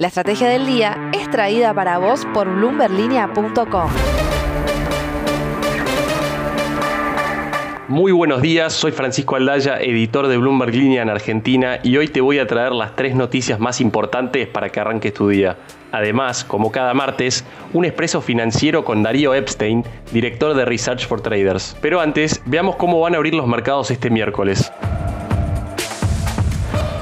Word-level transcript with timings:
La 0.00 0.06
estrategia 0.06 0.48
del 0.48 0.64
día 0.64 1.10
es 1.12 1.28
traída 1.28 1.74
para 1.74 1.98
vos 1.98 2.24
por 2.32 2.48
bloomberlinia.com. 2.48 3.90
Muy 7.88 8.12
buenos 8.12 8.40
días, 8.40 8.74
soy 8.74 8.92
Francisco 8.92 9.34
Aldaya, 9.34 9.80
editor 9.80 10.28
de 10.28 10.36
Bloomberg 10.36 10.72
Línea 10.72 11.02
en 11.02 11.08
Argentina 11.08 11.80
y 11.82 11.96
hoy 11.96 12.06
te 12.06 12.20
voy 12.20 12.38
a 12.38 12.46
traer 12.46 12.70
las 12.70 12.94
tres 12.94 13.16
noticias 13.16 13.58
más 13.58 13.80
importantes 13.80 14.46
para 14.46 14.68
que 14.68 14.78
arranques 14.78 15.12
tu 15.14 15.30
día. 15.30 15.56
Además, 15.90 16.44
como 16.44 16.70
cada 16.70 16.94
martes, 16.94 17.44
un 17.72 17.84
expreso 17.84 18.20
financiero 18.20 18.84
con 18.84 19.02
Darío 19.02 19.34
Epstein, 19.34 19.82
director 20.12 20.54
de 20.54 20.64
Research 20.64 21.08
for 21.08 21.20
Traders. 21.20 21.76
Pero 21.80 22.00
antes, 22.00 22.40
veamos 22.46 22.76
cómo 22.76 23.00
van 23.00 23.14
a 23.14 23.16
abrir 23.16 23.34
los 23.34 23.48
mercados 23.48 23.90
este 23.90 24.10
miércoles. 24.10 24.70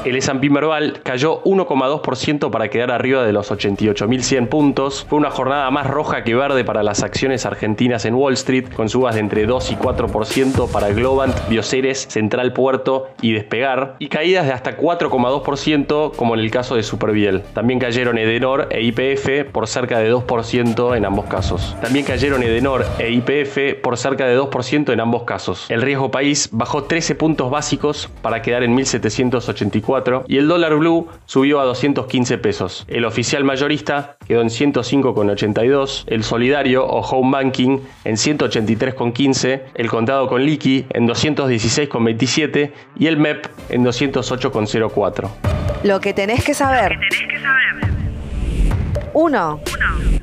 El 0.06 0.14
S&P 0.14 0.50
Merval 0.50 1.00
cayó 1.02 1.42
1,2% 1.42 2.52
para 2.52 2.68
quedar 2.68 2.92
arriba 2.92 3.24
de 3.24 3.32
los 3.32 3.50
88.100 3.50 4.46
puntos. 4.48 5.04
Fue 5.08 5.18
una 5.18 5.32
jornada 5.32 5.68
más 5.72 5.88
roja 5.88 6.22
que 6.22 6.36
verde 6.36 6.64
para 6.64 6.84
las 6.84 7.02
acciones 7.02 7.44
argentinas 7.44 8.04
en 8.04 8.14
Wall 8.14 8.34
Street, 8.34 8.68
con 8.72 8.88
subas 8.88 9.16
de 9.16 9.22
entre 9.22 9.46
2 9.46 9.72
y 9.72 9.74
4% 9.74 10.70
para 10.70 10.90
Globant, 10.90 11.34
Bioceres, 11.48 12.06
Central 12.08 12.52
Puerto 12.52 13.08
y 13.20 13.32
Despegar, 13.32 13.96
y 13.98 14.06
caídas 14.06 14.46
de 14.46 14.52
hasta 14.52 14.78
4,2% 14.78 16.12
como 16.14 16.34
en 16.34 16.40
el 16.40 16.52
caso 16.52 16.76
de 16.76 16.84
Superviel. 16.84 17.42
También 17.52 17.80
cayeron 17.80 18.16
Edenor 18.16 18.68
e 18.70 18.82
IPF 18.82 19.50
por 19.50 19.66
cerca 19.66 19.98
de 19.98 20.12
2% 20.12 20.96
en 20.96 21.04
ambos 21.04 21.26
casos. 21.26 21.74
También 21.82 22.04
cayeron 22.04 22.44
Edenor 22.44 22.86
e 23.00 23.10
IPF 23.10 23.82
por 23.82 23.96
cerca 23.96 24.28
de 24.28 24.38
2% 24.38 24.92
en 24.92 25.00
ambos 25.00 25.24
casos. 25.24 25.68
El 25.68 25.82
riesgo 25.82 26.12
país 26.12 26.48
bajó 26.52 26.84
13 26.84 27.16
puntos 27.16 27.50
básicos 27.50 28.08
para 28.22 28.40
quedar 28.40 28.62
en 28.62 28.72
1784 28.72 29.95
y 30.26 30.38
el 30.38 30.48
dólar 30.48 30.74
blue 30.76 31.08
subió 31.26 31.60
a 31.60 31.64
215 31.64 32.38
pesos. 32.38 32.84
El 32.88 33.04
oficial 33.04 33.44
mayorista 33.44 34.16
quedó 34.26 34.42
en 34.42 34.48
105,82, 34.48 36.04
el 36.06 36.22
solidario 36.22 36.84
o 36.84 37.00
home 37.00 37.30
banking 37.32 37.78
en 38.04 38.16
183,15, 38.16 39.62
el 39.74 39.88
contado 39.88 40.28
con 40.28 40.44
liqui 40.44 40.86
en 40.90 41.08
216,27 41.08 42.72
y 42.98 43.06
el 43.06 43.16
MEP 43.16 43.46
en 43.70 43.84
208,04. 43.84 45.30
Lo 45.84 46.00
que 46.00 46.12
tenés 46.12 46.44
que 46.44 46.54
saber. 46.54 46.98
1. 49.12 49.60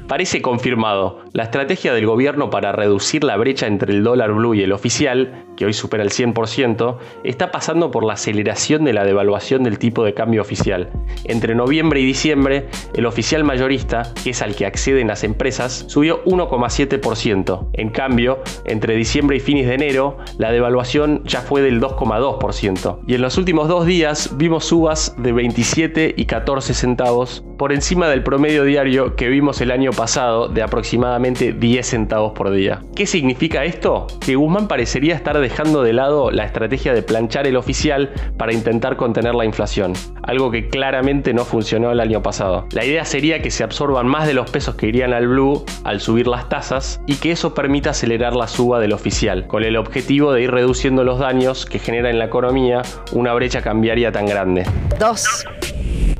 Parece 0.08 0.42
confirmado. 0.42 1.22
La 1.32 1.44
estrategia 1.44 1.94
del 1.94 2.06
gobierno 2.06 2.50
para 2.50 2.72
reducir 2.72 3.24
la 3.24 3.38
brecha 3.38 3.68
entre 3.68 3.94
el 3.94 4.04
dólar 4.04 4.34
blue 4.34 4.54
y 4.54 4.62
el 4.62 4.74
oficial, 4.74 5.46
que 5.56 5.66
hoy 5.66 5.74
supera 5.74 6.04
el 6.04 6.10
100%, 6.10 6.98
está 7.24 7.52
pasando 7.52 7.90
por 7.90 8.04
la 8.04 8.14
aceleración 8.14 8.84
de 8.84 8.94
la 8.94 9.06
devaluación 9.06 9.64
del 9.64 9.80
tipo 9.80 10.04
de 10.04 10.14
cambio 10.14 10.42
oficial. 10.42 10.90
Entre 11.24 11.56
noviembre 11.56 12.02
y 12.02 12.06
diciembre, 12.06 12.68
el 12.96 13.06
oficial 13.06 13.44
mayorista, 13.44 14.14
que 14.24 14.32
es 14.32 14.42
al 14.42 14.56
que 14.56 14.66
acceden 14.66 15.08
las 15.08 15.24
empresas, 15.24 15.86
subió 15.88 16.24
1,7%. 16.26 17.70
En 17.74 17.90
cambio, 17.90 18.40
entre 18.66 18.96
diciembre 18.96 19.38
y 19.38 19.40
fines 19.40 19.68
de 19.68 19.76
enero, 19.76 20.18
la 20.38 20.52
devaluación 20.52 21.22
ya 21.24 21.42
fue 21.42 21.62
del 21.62 21.80
2,2%. 21.80 23.00
Y 23.08 23.16
en 23.16 23.22
los 23.22 23.38
últimos 23.38 23.68
dos 23.68 23.86
días 23.86 24.32
vimos 24.38 24.66
subas 24.66 25.16
de 25.18 25.32
27 25.32 26.14
y 26.18 26.26
14 26.26 26.74
centavos 26.74 27.44
por 27.64 27.72
encima 27.72 28.10
del 28.10 28.24
promedio 28.24 28.66
diario 28.66 29.16
que 29.16 29.30
vimos 29.30 29.62
el 29.62 29.72
año 29.72 29.92
pasado 29.92 30.50
de 30.50 30.62
aproximadamente 30.62 31.54
10 31.54 31.88
centavos 31.88 32.34
por 32.34 32.52
día. 32.52 32.82
¿Qué 32.94 33.06
significa 33.06 33.64
esto? 33.64 34.08
Que 34.20 34.36
Guzmán 34.36 34.68
parecería 34.68 35.16
estar 35.16 35.40
dejando 35.40 35.82
de 35.82 35.94
lado 35.94 36.30
la 36.30 36.44
estrategia 36.44 36.94
de 36.94 37.04
planchar 37.04 37.48
el 37.48 37.56
oficial 37.56 38.12
para 38.38 38.52
intentar 38.52 38.98
contener 38.98 39.34
la 39.34 39.46
inflación, 39.46 39.94
algo 40.24 40.52
que 40.52 40.68
claramente 40.68 41.34
no 41.34 41.46
funcionó 41.46 41.90
el 41.90 42.02
año 42.02 42.22
pasado. 42.22 42.68
La 42.74 42.84
idea 42.84 43.06
sería 43.06 43.42
que 43.42 43.50
se 43.50 43.64
absorban 43.64 44.08
más 44.08 44.28
de 44.28 44.34
los 44.34 44.52
pesos 44.52 44.76
que 44.76 44.88
irían 44.88 45.14
al 45.14 45.30
blue 45.30 45.64
al 45.86 46.02
subir 46.02 46.28
las 46.28 46.50
tasas 46.50 47.00
y 47.08 47.16
que 47.16 47.32
eso 47.32 47.54
permita 47.54 47.92
acelerar 47.92 48.36
la 48.36 48.50
suba 48.50 48.82
del 48.82 48.92
oficial, 48.92 49.48
con 49.48 49.64
el 49.64 49.78
objetivo 49.78 50.34
de 50.34 50.42
ir 50.42 50.52
reduciendo 50.52 51.06
los 51.06 51.18
daños 51.18 51.66
que 51.66 51.80
genera 51.80 52.10
en 52.10 52.20
la 52.20 52.26
economía 52.26 52.82
una 53.14 53.34
brecha 53.34 53.62
cambiaria 53.62 54.12
tan 54.12 54.26
grande. 54.26 54.66
2. 55.00 55.46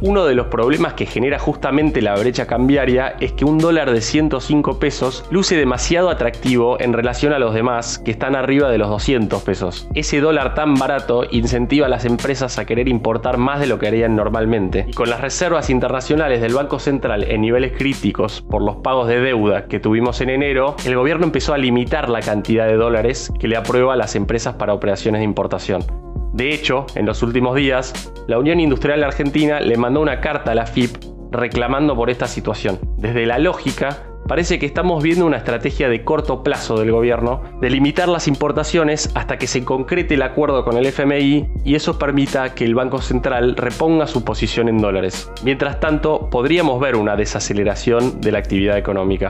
Uno 0.06 0.26
de 0.26 0.36
los 0.36 0.48
problemas 0.48 0.96
que 0.96 1.06
genera 1.06 1.40
justamente 1.40 2.02
la 2.02 2.14
brecha 2.16 2.46
cambiaria 2.46 3.16
es 3.22 3.32
que 3.32 3.46
un 3.46 3.58
dólar 3.58 3.90
de 3.90 4.02
105 4.02 4.78
pesos 4.78 5.24
luce 5.32 5.56
demasiado 5.56 6.10
atractivo 6.10 6.78
en 6.82 6.92
relación 6.92 7.32
a 7.32 7.40
los 7.40 7.54
demás 7.54 8.00
que 8.00 8.12
están 8.12 8.36
arriba 8.36 8.70
de 8.70 8.78
los 8.78 8.90
200 8.90 9.42
pesos. 9.44 9.88
Ese 9.96 10.20
dólar 10.20 10.56
tan 10.56 10.74
barato 10.74 11.24
incentiva 11.32 11.86
a 11.86 11.90
las 11.90 12.04
empresas 12.04 12.60
a 12.60 12.66
querer 12.66 12.90
importar 12.90 13.38
más 13.38 13.62
de 13.62 13.68
lo 13.68 13.80
que 13.80 13.88
harían 13.88 14.18
normalmente. 14.18 14.84
Y 14.90 14.92
con 14.92 15.10
las 15.10 15.22
reservas 15.22 15.70
internacionales 15.70 16.42
del 16.42 16.54
Banco 16.54 16.80
Central 16.80 17.24
en 17.24 17.40
niveles 17.40 17.72
críticos 17.72 18.42
por 18.42 18.62
los 18.62 18.76
pagos 18.84 19.08
de 19.08 19.22
deuda 19.22 19.68
que 19.68 19.80
tuvimos 19.80 20.20
en 20.20 20.32
enero, 20.32 20.76
el 20.84 20.98
gobierno 20.98 21.24
empezó 21.24 21.54
a 21.54 21.58
limitar 21.58 22.10
la 22.10 22.20
cantidad 22.20 22.68
de 22.68 22.76
dólares 22.76 23.32
que 23.40 23.48
le 23.48 23.56
aprueba 23.56 23.94
a 23.94 23.96
las 23.96 24.18
empresas 24.18 24.56
para 24.56 24.74
operaciones 24.74 25.22
de 25.22 25.26
importación. 25.26 26.03
De 26.34 26.52
hecho, 26.52 26.88
en 26.96 27.06
los 27.06 27.22
últimos 27.22 27.56
días, 27.56 28.12
la 28.28 28.40
Unión 28.40 28.60
Industrial 28.60 29.04
Argentina 29.04 29.60
le 29.60 29.78
mandó 29.78 30.02
una 30.02 30.20
carta 30.20 30.52
a 30.52 30.56
la 30.56 30.66
FIP 30.66 30.98
reclamando 31.32 31.96
por 31.96 32.10
esta 32.10 32.28
situación. 32.28 32.80
Desde 32.98 33.28
la 33.28 33.38
lógica, 33.38 34.04
parece 34.28 34.58
que 34.58 34.66
estamos 34.66 35.04
viendo 35.04 35.28
una 35.28 35.38
estrategia 35.38 35.90
de 35.90 36.04
corto 36.04 36.42
plazo 36.42 36.80
del 36.80 36.92
gobierno 36.92 37.44
de 37.62 37.70
limitar 37.70 38.10
las 38.10 38.28
importaciones 38.28 39.12
hasta 39.14 39.38
que 39.38 39.46
se 39.46 39.64
concrete 39.64 40.16
el 40.16 40.24
acuerdo 40.24 40.66
con 40.66 40.78
el 40.78 40.88
FMI 40.88 41.50
y 41.64 41.76
eso 41.76 42.00
permita 42.00 42.56
que 42.56 42.66
el 42.66 42.74
Banco 42.74 43.00
Central 43.00 43.56
reponga 43.56 44.08
su 44.08 44.24
posición 44.24 44.70
en 44.70 44.80
dólares. 44.80 45.30
Mientras 45.44 45.80
tanto, 45.80 46.30
podríamos 46.32 46.80
ver 46.80 46.96
una 46.96 47.16
desaceleración 47.16 48.22
de 48.22 48.32
la 48.32 48.40
actividad 48.40 48.78
económica. 48.78 49.30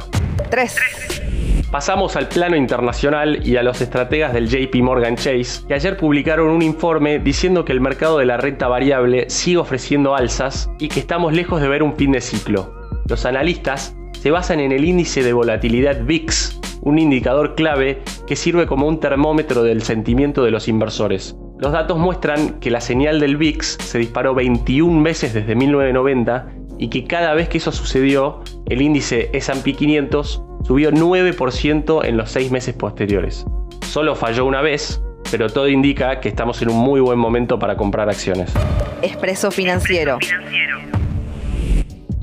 3. 0.49 1.22
Pasamos 1.73 2.15
al 2.15 2.27
plano 2.27 2.55
internacional 2.55 3.39
y 3.43 3.57
a 3.57 3.63
los 3.63 3.81
estrategas 3.81 4.31
del 4.31 4.47
JP 4.47 4.75
Morgan 4.83 5.15
Chase, 5.15 5.65
que 5.67 5.73
ayer 5.73 5.97
publicaron 5.97 6.51
un 6.51 6.61
informe 6.61 7.17
diciendo 7.17 7.65
que 7.65 7.71
el 7.71 7.81
mercado 7.81 8.19
de 8.19 8.27
la 8.27 8.37
renta 8.37 8.67
variable 8.67 9.27
sigue 9.31 9.57
ofreciendo 9.57 10.15
alzas 10.15 10.69
y 10.77 10.87
que 10.87 10.99
estamos 10.99 11.33
lejos 11.33 11.59
de 11.61 11.67
ver 11.67 11.81
un 11.81 11.95
fin 11.95 12.11
de 12.11 12.21
ciclo. 12.21 12.75
Los 13.09 13.25
analistas 13.25 13.95
se 14.11 14.29
basan 14.29 14.59
en 14.59 14.71
el 14.71 14.85
índice 14.85 15.23
de 15.23 15.33
volatilidad 15.33 16.03
VIX, 16.03 16.59
un 16.81 16.99
indicador 16.99 17.55
clave 17.55 18.03
que 18.27 18.35
sirve 18.35 18.67
como 18.67 18.87
un 18.87 18.99
termómetro 18.99 19.63
del 19.63 19.81
sentimiento 19.81 20.43
de 20.43 20.51
los 20.51 20.67
inversores. 20.67 21.35
Los 21.57 21.71
datos 21.71 21.97
muestran 21.97 22.59
que 22.59 22.69
la 22.69 22.81
señal 22.81 23.19
del 23.19 23.35
VIX 23.35 23.79
se 23.81 23.97
disparó 23.97 24.35
21 24.35 25.01
veces 25.01 25.33
desde 25.33 25.55
1990 25.55 26.49
y 26.77 26.89
que 26.89 27.05
cada 27.05 27.33
vez 27.33 27.49
que 27.49 27.57
eso 27.57 27.71
sucedió, 27.71 28.41
el 28.69 28.83
índice 28.83 29.31
S&P 29.33 29.73
500 29.73 30.43
subió 30.63 30.91
9% 30.91 32.05
en 32.05 32.17
los 32.17 32.31
seis 32.31 32.51
meses 32.51 32.73
posteriores. 32.75 33.45
Solo 33.81 34.15
falló 34.15 34.45
una 34.45 34.61
vez, 34.61 35.01
pero 35.31 35.49
todo 35.49 35.67
indica 35.67 36.19
que 36.19 36.29
estamos 36.29 36.61
en 36.61 36.69
un 36.69 36.77
muy 36.77 36.99
buen 36.99 37.19
momento 37.19 37.59
para 37.59 37.75
comprar 37.77 38.09
acciones. 38.09 38.51
Expreso 39.01 39.51
Financiero. 39.51 40.17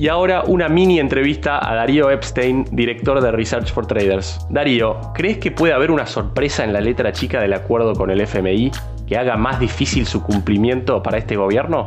Y 0.00 0.08
ahora 0.08 0.44
una 0.46 0.70
mini 0.70 0.98
entrevista 0.98 1.58
a 1.58 1.74
Darío 1.74 2.10
Epstein, 2.10 2.64
director 2.72 3.20
de 3.20 3.32
Research 3.32 3.70
for 3.70 3.86
Traders. 3.86 4.40
Darío, 4.48 4.98
¿crees 5.14 5.36
que 5.36 5.50
puede 5.50 5.74
haber 5.74 5.90
una 5.90 6.06
sorpresa 6.06 6.64
en 6.64 6.72
la 6.72 6.80
letra 6.80 7.12
chica 7.12 7.38
del 7.38 7.52
acuerdo 7.52 7.94
con 7.94 8.10
el 8.10 8.22
FMI 8.22 8.72
que 9.06 9.18
haga 9.18 9.36
más 9.36 9.60
difícil 9.60 10.06
su 10.06 10.22
cumplimiento 10.22 11.02
para 11.02 11.18
este 11.18 11.36
gobierno? 11.36 11.86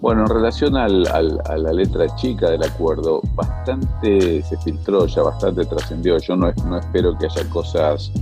Bueno, 0.00 0.22
en 0.22 0.28
relación 0.28 0.76
a 0.76 0.88
la 0.88 1.72
letra 1.72 2.06
chica 2.16 2.50
del 2.50 2.62
acuerdo, 2.62 3.20
bastante 3.34 4.42
se 4.42 4.56
filtró, 4.58 5.06
ya 5.06 5.22
bastante 5.22 5.64
trascendió. 5.64 6.18
Yo 6.18 6.36
no, 6.36 6.52
no, 6.66 6.78
espero 6.78 7.18
que 7.18 7.26
haya 7.26 7.48
cosas 7.50 8.12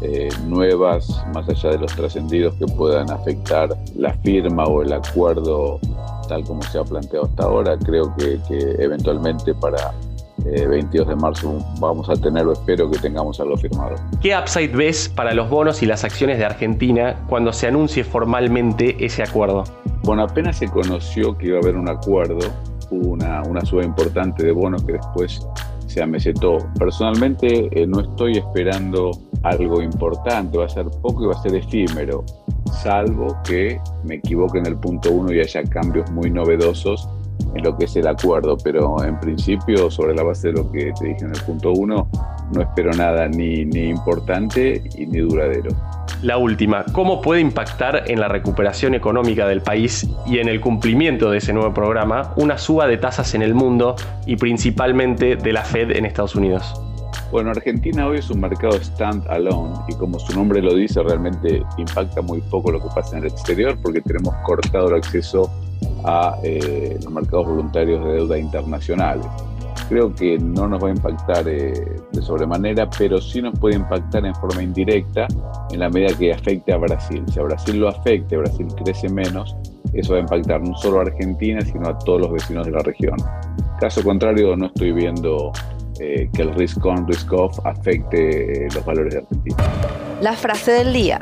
eh, 0.00 0.28
nuevas, 0.46 1.08
más 1.34 1.48
allá 1.48 1.70
de 1.70 1.78
los 1.78 1.92
trascendidos, 1.94 2.54
que 2.54 2.66
puedan 2.66 3.10
afectar 3.10 3.76
la 3.96 4.14
firma 4.18 4.64
o 4.64 4.82
el 4.82 4.92
acuerdo 4.92 5.80
tal 6.28 6.44
como 6.44 6.62
se 6.62 6.78
ha 6.78 6.84
planteado 6.84 7.26
hasta 7.26 7.42
ahora. 7.42 7.76
Creo 7.78 8.14
que, 8.16 8.38
eventualmente 8.78 9.54
para, 9.54 9.92
22 10.44 11.06
eh, 11.06 11.10
de 11.10 11.16
marzo 11.16 11.58
vamos 11.80 12.08
a 12.10 12.14
tener, 12.14 12.46
o 12.46 12.52
espero 12.52 12.90
que 12.90 12.98
tengamos 12.98 13.40
algo 13.40 13.56
firmado. 13.56 13.96
¿Qué 14.20 14.36
upside 14.36 14.76
ves 14.76 15.08
para 15.08 15.34
los 15.34 15.48
bonos 15.50 15.82
y 15.82 15.86
las 15.86 16.04
acciones 16.04 16.38
de 16.38 16.44
Argentina 16.44 17.16
cuando 17.28 17.52
se 17.52 17.66
anuncie 17.66 18.04
formalmente 18.04 19.04
ese 19.04 19.22
acuerdo? 19.22 19.64
Bueno, 20.04 20.24
apenas 20.24 20.58
se 20.58 20.68
conoció 20.68 21.36
que 21.36 21.46
iba 21.46 21.56
a 21.56 21.60
haber 21.60 21.76
un 21.76 21.88
acuerdo, 21.88 22.46
una, 22.90 23.42
una 23.42 23.64
suba 23.64 23.84
importante 23.84 24.44
de 24.44 24.52
bonos 24.52 24.84
que 24.84 24.92
después 24.92 25.40
se 25.86 26.02
amesetó. 26.02 26.58
Personalmente 26.78 27.68
eh, 27.72 27.86
no 27.86 28.00
estoy 28.00 28.36
esperando 28.36 29.12
algo 29.42 29.80
importante, 29.80 30.58
va 30.58 30.66
a 30.66 30.68
ser 30.68 30.86
poco 31.02 31.24
y 31.24 31.26
va 31.28 31.32
a 31.32 31.42
ser 31.42 31.54
efímero, 31.54 32.22
salvo 32.82 33.34
que 33.44 33.80
me 34.04 34.16
equivoque 34.16 34.58
en 34.58 34.66
el 34.66 34.76
punto 34.76 35.10
uno 35.10 35.32
y 35.32 35.40
haya 35.40 35.62
cambios 35.64 36.10
muy 36.10 36.30
novedosos 36.30 37.08
en 37.54 37.64
lo 37.64 37.76
que 37.76 37.86
es 37.86 37.96
el 37.96 38.06
acuerdo, 38.06 38.56
pero 38.62 39.02
en 39.04 39.18
principio, 39.20 39.90
sobre 39.90 40.14
la 40.14 40.22
base 40.22 40.48
de 40.48 40.54
lo 40.54 40.70
que 40.70 40.92
te 40.98 41.06
dije 41.06 41.24
en 41.24 41.34
el 41.34 41.40
punto 41.42 41.72
uno, 41.72 42.08
no 42.52 42.62
espero 42.62 42.92
nada 42.92 43.28
ni, 43.28 43.64
ni 43.64 43.88
importante 43.88 44.82
y 44.96 45.06
ni 45.06 45.18
duradero. 45.20 45.70
La 46.22 46.38
última, 46.38 46.84
¿cómo 46.92 47.20
puede 47.20 47.40
impactar 47.40 48.04
en 48.06 48.20
la 48.20 48.28
recuperación 48.28 48.94
económica 48.94 49.46
del 49.46 49.60
país 49.60 50.08
y 50.26 50.38
en 50.38 50.48
el 50.48 50.60
cumplimiento 50.60 51.30
de 51.30 51.38
ese 51.38 51.52
nuevo 51.52 51.74
programa 51.74 52.32
una 52.36 52.56
suba 52.56 52.86
de 52.86 52.96
tasas 52.96 53.34
en 53.34 53.42
el 53.42 53.54
mundo 53.54 53.96
y 54.26 54.36
principalmente 54.36 55.36
de 55.36 55.52
la 55.52 55.64
Fed 55.64 55.90
en 55.90 56.06
Estados 56.06 56.34
Unidos? 56.34 56.80
Bueno, 57.30 57.50
Argentina 57.50 58.06
hoy 58.06 58.18
es 58.18 58.30
un 58.30 58.40
mercado 58.40 58.76
stand-alone 58.76 59.74
y 59.88 59.94
como 59.96 60.18
su 60.18 60.34
nombre 60.34 60.62
lo 60.62 60.74
dice, 60.74 61.02
realmente 61.02 61.62
impacta 61.78 62.22
muy 62.22 62.40
poco 62.42 62.70
lo 62.70 62.80
que 62.80 62.88
pasa 62.94 63.16
en 63.16 63.24
el 63.24 63.30
exterior 63.30 63.76
porque 63.82 64.00
tenemos 64.00 64.34
cortado 64.44 64.88
el 64.88 64.94
acceso 64.94 65.50
a 66.04 66.38
eh, 66.42 66.98
los 67.02 67.12
mercados 67.12 67.46
voluntarios 67.46 68.04
de 68.04 68.12
deuda 68.12 68.38
internacionales. 68.38 69.26
Creo 69.88 70.14
que 70.14 70.38
no 70.38 70.66
nos 70.66 70.82
va 70.82 70.88
a 70.88 70.90
impactar 70.92 71.46
eh, 71.46 71.72
de 72.12 72.22
sobremanera, 72.22 72.88
pero 72.98 73.20
sí 73.20 73.42
nos 73.42 73.58
puede 73.58 73.76
impactar 73.76 74.24
en 74.24 74.34
forma 74.34 74.62
indirecta 74.62 75.26
en 75.70 75.80
la 75.80 75.90
medida 75.90 76.16
que 76.16 76.32
afecte 76.32 76.72
a 76.72 76.78
Brasil. 76.78 77.22
Si 77.32 77.38
a 77.38 77.42
Brasil 77.42 77.78
lo 77.78 77.88
afecte, 77.88 78.36
Brasil 78.36 78.66
crece 78.82 79.08
menos, 79.08 79.54
eso 79.92 80.14
va 80.14 80.18
a 80.18 80.22
impactar 80.22 80.62
no 80.62 80.74
solo 80.76 81.00
a 81.00 81.02
Argentina, 81.02 81.60
sino 81.60 81.88
a 81.88 81.98
todos 81.98 82.22
los 82.22 82.32
vecinos 82.32 82.66
de 82.66 82.72
la 82.72 82.80
región. 82.80 83.16
Caso 83.78 84.02
contrario, 84.02 84.56
no 84.56 84.66
estoy 84.66 84.92
viendo 84.92 85.52
eh, 86.00 86.28
que 86.32 86.42
el 86.42 86.54
risk 86.54 86.84
on, 86.84 87.06
risk 87.06 87.32
off 87.32 87.58
afecte 87.64 88.66
los 88.74 88.84
valores 88.84 89.14
de 89.14 89.20
Argentina. 89.20 89.56
La 90.20 90.32
frase 90.32 90.72
del 90.72 90.92
día. 90.92 91.20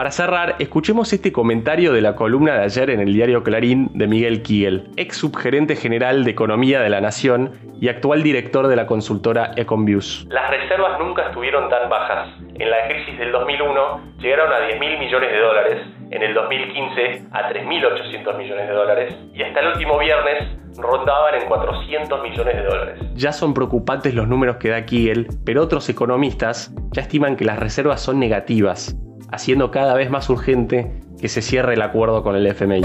Para 0.00 0.12
cerrar, 0.12 0.56
escuchemos 0.60 1.12
este 1.12 1.30
comentario 1.30 1.92
de 1.92 2.00
la 2.00 2.16
columna 2.16 2.54
de 2.54 2.64
ayer 2.64 2.88
en 2.88 3.00
el 3.00 3.12
diario 3.12 3.42
Clarín 3.42 3.90
de 3.92 4.06
Miguel 4.06 4.40
Kiel, 4.40 4.88
ex 4.96 5.18
subgerente 5.18 5.76
general 5.76 6.24
de 6.24 6.30
Economía 6.30 6.80
de 6.80 6.88
la 6.88 7.02
Nación 7.02 7.52
y 7.78 7.88
actual 7.88 8.22
director 8.22 8.66
de 8.68 8.76
la 8.76 8.86
consultora 8.86 9.50
Econviews. 9.56 10.26
Las 10.30 10.48
reservas 10.48 10.98
nunca 10.98 11.26
estuvieron 11.26 11.68
tan 11.68 11.90
bajas. 11.90 12.30
En 12.54 12.70
la 12.70 12.88
crisis 12.88 13.18
del 13.18 13.30
2001 13.30 14.00
llegaron 14.20 14.50
a 14.50 14.60
10 14.68 14.80
mil 14.80 14.98
millones 15.00 15.32
de 15.32 15.38
dólares, 15.38 15.82
en 16.10 16.22
el 16.22 16.32
2015 16.32 17.26
a 17.32 17.50
3.800 17.50 18.38
millones 18.38 18.68
de 18.68 18.72
dólares 18.72 19.14
y 19.34 19.42
hasta 19.42 19.60
el 19.60 19.66
último 19.66 19.98
viernes 19.98 20.48
rondaban 20.78 21.34
en 21.34 21.46
400 21.46 22.22
millones 22.22 22.56
de 22.56 22.62
dólares. 22.62 23.00
Ya 23.16 23.32
son 23.32 23.52
preocupantes 23.52 24.14
los 24.14 24.26
números 24.26 24.56
que 24.56 24.70
da 24.70 24.86
Kiel, 24.86 25.26
pero 25.44 25.62
otros 25.62 25.90
economistas 25.90 26.72
ya 26.92 27.02
estiman 27.02 27.36
que 27.36 27.44
las 27.44 27.58
reservas 27.58 28.00
son 28.00 28.18
negativas 28.18 28.96
haciendo 29.32 29.70
cada 29.70 29.94
vez 29.94 30.10
más 30.10 30.28
urgente 30.30 30.92
que 31.20 31.28
se 31.28 31.42
cierre 31.42 31.74
el 31.74 31.82
acuerdo 31.82 32.22
con 32.22 32.36
el 32.36 32.46
FMI. 32.46 32.82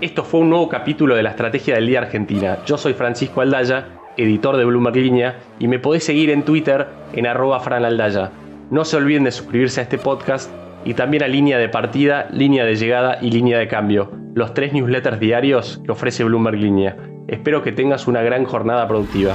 Esto 0.00 0.24
fue 0.24 0.40
un 0.40 0.50
nuevo 0.50 0.68
capítulo 0.68 1.14
de 1.14 1.22
la 1.22 1.30
Estrategia 1.30 1.74
del 1.74 1.86
Día 1.86 2.00
Argentina. 2.00 2.58
Yo 2.66 2.78
soy 2.78 2.94
Francisco 2.94 3.40
Aldaya, 3.42 3.88
editor 4.16 4.56
de 4.56 4.64
Bloomberg 4.64 4.96
Línea, 4.96 5.38
y 5.58 5.68
me 5.68 5.78
podés 5.78 6.04
seguir 6.04 6.30
en 6.30 6.42
Twitter 6.42 6.86
en 7.12 7.26
arroba 7.26 7.60
franaldaya. 7.60 8.30
No 8.70 8.84
se 8.84 8.96
olviden 8.96 9.24
de 9.24 9.32
suscribirse 9.32 9.80
a 9.80 9.82
este 9.82 9.98
podcast 9.98 10.50
y 10.84 10.94
también 10.94 11.22
a 11.22 11.28
Línea 11.28 11.58
de 11.58 11.68
Partida, 11.68 12.28
Línea 12.32 12.64
de 12.64 12.76
Llegada 12.76 13.18
y 13.20 13.30
Línea 13.30 13.58
de 13.58 13.68
Cambio, 13.68 14.10
los 14.34 14.54
tres 14.54 14.72
newsletters 14.72 15.20
diarios 15.20 15.82
que 15.84 15.92
ofrece 15.92 16.24
Bloomberg 16.24 16.56
Línea. 16.56 16.96
Espero 17.28 17.62
que 17.62 17.72
tengas 17.72 18.06
una 18.08 18.22
gran 18.22 18.44
jornada 18.44 18.88
productiva. 18.88 19.34